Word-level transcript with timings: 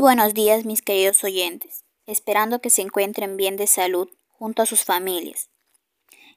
Buenos 0.00 0.32
días 0.32 0.64
mis 0.64 0.80
queridos 0.80 1.24
oyentes, 1.24 1.84
esperando 2.06 2.60
que 2.60 2.70
se 2.70 2.82
encuentren 2.82 3.36
bien 3.36 3.56
de 3.56 3.66
salud 3.66 4.08
junto 4.28 4.62
a 4.62 4.66
sus 4.66 4.84
familias 4.84 5.50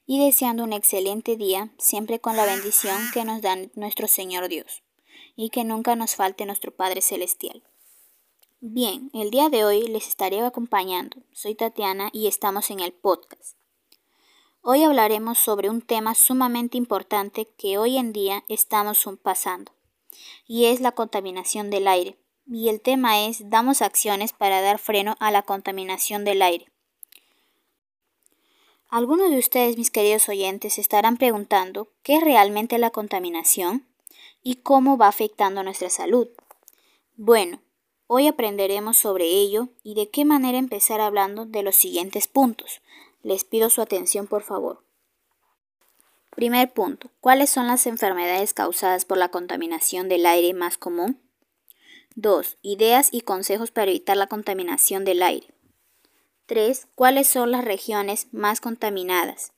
y 0.04 0.24
deseando 0.24 0.64
un 0.64 0.72
excelente 0.72 1.36
día 1.36 1.70
siempre 1.78 2.18
con 2.18 2.36
la 2.36 2.44
bendición 2.44 2.96
que 3.14 3.24
nos 3.24 3.40
da 3.40 3.56
nuestro 3.74 4.08
Señor 4.08 4.48
Dios 4.48 4.82
y 5.36 5.50
que 5.50 5.62
nunca 5.62 5.94
nos 5.94 6.16
falte 6.16 6.44
nuestro 6.44 6.74
Padre 6.74 7.02
Celestial. 7.02 7.62
Bien, 8.60 9.10
el 9.14 9.30
día 9.30 9.48
de 9.48 9.64
hoy 9.64 9.86
les 9.86 10.08
estaré 10.08 10.40
acompañando. 10.40 11.18
Soy 11.32 11.54
Tatiana 11.54 12.10
y 12.12 12.26
estamos 12.26 12.68
en 12.70 12.80
el 12.80 12.92
podcast. 12.92 13.56
Hoy 14.60 14.82
hablaremos 14.82 15.38
sobre 15.38 15.70
un 15.70 15.82
tema 15.82 16.16
sumamente 16.16 16.78
importante 16.78 17.46
que 17.56 17.78
hoy 17.78 17.96
en 17.96 18.12
día 18.12 18.42
estamos 18.48 19.08
pasando 19.22 19.70
y 20.48 20.64
es 20.64 20.80
la 20.80 20.92
contaminación 20.92 21.70
del 21.70 21.86
aire. 21.86 22.18
Y 22.46 22.68
el 22.68 22.80
tema 22.80 23.26
es 23.26 23.48
damos 23.50 23.82
acciones 23.82 24.32
para 24.32 24.60
dar 24.60 24.78
freno 24.78 25.16
a 25.20 25.30
la 25.30 25.42
contaminación 25.42 26.24
del 26.24 26.42
aire. 26.42 26.66
Algunos 28.92 29.30
de 29.30 29.38
ustedes, 29.38 29.78
mis 29.78 29.90
queridos 29.90 30.28
oyentes, 30.28 30.78
estarán 30.78 31.16
preguntando 31.16 31.88
qué 32.02 32.16
es 32.16 32.22
realmente 32.22 32.76
la 32.78 32.90
contaminación 32.90 33.86
y 34.42 34.56
cómo 34.56 34.98
va 34.98 35.08
afectando 35.08 35.62
nuestra 35.62 35.88
salud. 35.88 36.28
Bueno, 37.16 37.62
hoy 38.06 38.26
aprenderemos 38.26 38.98
sobre 38.98 39.24
ello 39.24 39.68
y 39.82 39.94
de 39.94 40.10
qué 40.10 40.26
manera 40.26 40.58
empezar 40.58 41.00
hablando 41.00 41.46
de 41.46 41.62
los 41.62 41.76
siguientes 41.76 42.28
puntos. 42.28 42.82
Les 43.22 43.44
pido 43.44 43.70
su 43.70 43.80
atención, 43.80 44.26
por 44.26 44.42
favor. 44.42 44.84
Primer 46.34 46.72
punto. 46.72 47.10
¿Cuáles 47.20 47.50
son 47.50 47.66
las 47.68 47.86
enfermedades 47.86 48.52
causadas 48.52 49.04
por 49.04 49.16
la 49.16 49.30
contaminación 49.30 50.08
del 50.08 50.26
aire 50.26 50.52
más 50.54 50.76
común? 50.76 51.20
2. 52.16 52.58
Ideas 52.62 53.08
y 53.12 53.22
consejos 53.22 53.70
para 53.70 53.90
evitar 53.90 54.16
la 54.16 54.26
contaminación 54.26 55.04
del 55.04 55.22
aire. 55.22 55.48
3. 56.46 56.88
¿Cuáles 56.94 57.28
son 57.28 57.50
las 57.50 57.64
regiones 57.64 58.28
más 58.32 58.60
contaminadas? 58.60 59.52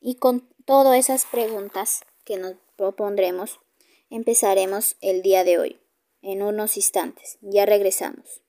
Y 0.00 0.16
con 0.16 0.48
todas 0.64 0.98
esas 0.98 1.24
preguntas 1.24 2.02
que 2.24 2.36
nos 2.36 2.54
propondremos, 2.76 3.60
empezaremos 4.10 4.96
el 5.00 5.22
día 5.22 5.44
de 5.44 5.58
hoy, 5.58 5.80
en 6.22 6.42
unos 6.42 6.76
instantes. 6.76 7.38
Ya 7.40 7.66
regresamos. 7.66 8.42